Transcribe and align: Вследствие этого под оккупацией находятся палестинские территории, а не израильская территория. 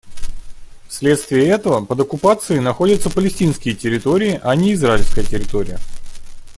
Вследствие 0.87 1.45
этого 1.47 1.85
под 1.85 1.99
оккупацией 1.99 2.59
находятся 2.59 3.11
палестинские 3.11 3.75
территории, 3.75 4.39
а 4.43 4.55
не 4.55 4.73
израильская 4.73 5.23
территория. 5.23 5.77